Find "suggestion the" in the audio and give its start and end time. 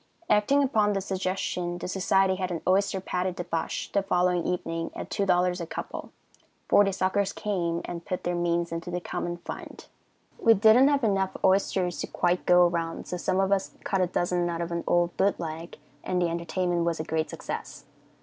1.05-1.87